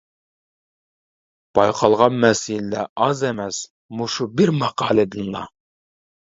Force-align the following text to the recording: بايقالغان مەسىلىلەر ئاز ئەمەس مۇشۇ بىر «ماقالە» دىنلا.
بايقالغان 1.59 2.15
مەسىلىلەر 2.23 2.89
ئاز 3.05 3.21
ئەمەس 3.29 3.61
مۇشۇ 4.01 4.29
بىر 4.41 4.55
«ماقالە» 4.63 5.07
دىنلا. 5.19 5.45